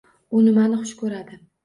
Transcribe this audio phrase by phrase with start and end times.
[0.37, 1.37] U nimani xush koʻradi.